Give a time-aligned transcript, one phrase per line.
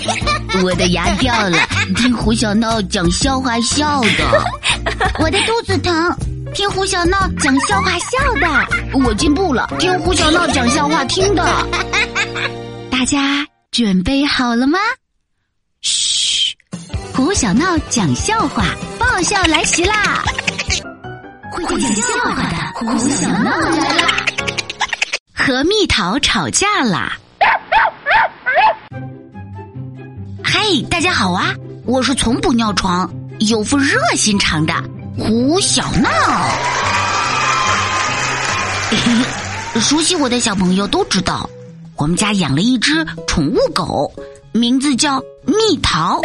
[0.62, 1.58] 我的牙掉了，
[1.96, 4.44] 听胡小闹讲笑话笑的。
[5.18, 6.16] 我的肚子疼，
[6.54, 8.66] 听胡小闹讲笑话笑的。
[9.04, 11.44] 我进步了，听胡小闹讲笑话听的。
[12.90, 14.78] 大家准备好了吗？
[15.82, 16.54] 嘘，
[17.14, 18.64] 胡小闹讲笑话，
[18.98, 20.22] 爆笑来袭啦！
[21.52, 22.02] 会讲笑
[22.34, 24.26] 话的胡小闹来啦！
[25.32, 27.16] 和蜜桃吵架啦！
[30.58, 31.54] 嗨，大家好啊！
[31.84, 34.72] 我是从不尿床、有副热心肠的
[35.18, 36.08] 胡小闹。
[39.78, 41.46] 熟悉我的小朋友都知道，
[41.96, 44.10] 我们家养了一只宠物狗，
[44.52, 46.22] 名字叫蜜桃。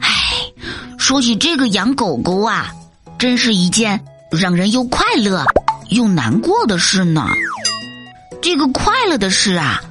[0.00, 0.08] 唉，
[0.96, 2.70] 说起这个养狗狗啊，
[3.18, 4.00] 真是一件
[4.30, 5.44] 让人又快乐
[5.88, 7.26] 又难过的事呢。
[8.40, 9.82] 这个快乐的事啊，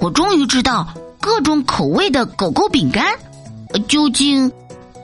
[0.00, 0.92] 我终于知道。
[1.24, 3.16] 各种口味的狗狗饼干，
[3.88, 4.52] 究竟，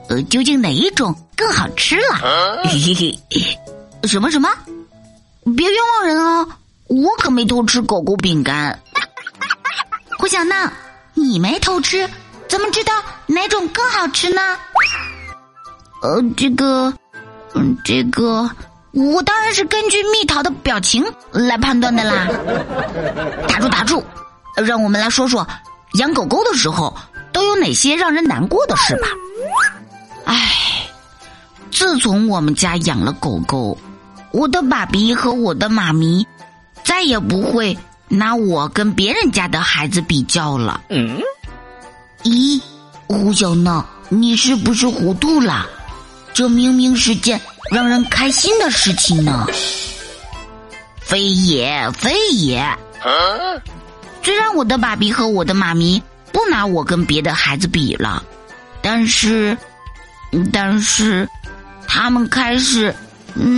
[0.07, 2.69] 呃，究竟哪一种更好吃了？
[4.07, 4.47] 什么什么？
[5.57, 6.47] 别冤枉人哦！
[6.85, 8.79] 我可没偷吃狗狗饼干。
[10.19, 10.71] 胡小闹，
[11.15, 12.07] 你没偷吃，
[12.47, 12.93] 怎么知道
[13.25, 14.41] 哪种更好吃呢？
[16.03, 16.93] 呃，这个，
[17.55, 18.47] 嗯，这个，
[18.91, 22.27] 我当然是根据蜜桃的表情来判断的啦。
[23.49, 24.03] 打住打住，
[24.55, 25.45] 让我们来说说。
[25.93, 26.95] 养狗狗的时候
[27.31, 29.07] 都有哪些让人难过的事吧？
[30.25, 30.87] 唉，
[31.71, 33.77] 自从我们家养了狗狗，
[34.31, 36.25] 我的爸比和我的妈咪
[36.83, 40.81] 再也不会拿我跟别人家的孩子比较了。
[40.89, 41.19] 嗯？
[42.23, 42.61] 咦，
[43.07, 45.67] 胡小闹，你是不是糊涂了？
[46.33, 49.45] 这明明是件让人开心的事情呢。
[51.01, 52.63] 非也，非也。
[54.23, 58.23] 虽然我的爸比和我的妈咪不拿我跟别的孩子比了，
[58.81, 59.57] 但是，
[60.53, 61.27] 但是，
[61.87, 62.95] 他们开始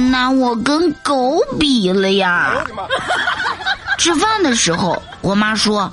[0.10, 2.66] 拿我跟狗比了呀。
[3.98, 5.92] 吃饭的时候，我妈说：“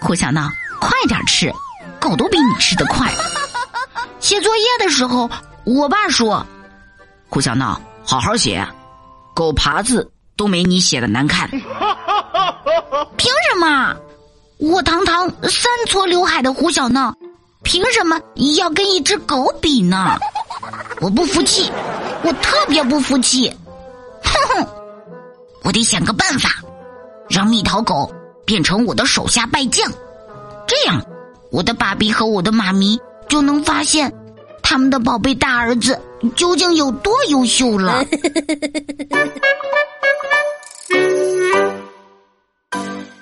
[0.00, 0.48] 胡小闹，
[0.80, 1.52] 快点吃，
[2.00, 3.12] 狗都比你吃的快。”
[4.18, 5.28] 写作业的时候，
[5.64, 6.46] 我爸说
[7.28, 8.66] ：“胡小闹，好好写，
[9.34, 11.50] 狗爬字都没你写的难看。”
[13.16, 13.96] 凭什么？
[14.58, 17.14] 我堂堂三撮刘海的胡小闹，
[17.64, 18.20] 凭什么
[18.56, 20.18] 要跟一只狗比呢？
[21.00, 21.70] 我不服气，
[22.22, 23.52] 我特别不服气！
[24.22, 24.66] 哼哼，
[25.64, 26.62] 我得想个办法，
[27.28, 28.08] 让蜜桃狗
[28.44, 29.90] 变成我的手下败将，
[30.66, 31.04] 这样
[31.50, 34.12] 我的爸比和我的妈咪就能发现
[34.62, 36.00] 他们的宝贝大儿子
[36.36, 38.04] 究竟有多优秀了。